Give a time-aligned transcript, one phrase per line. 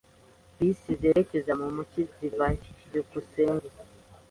[0.57, 2.69] Bisi zerekeza mu mujyi ziva he?
[2.87, 3.67] byukusenge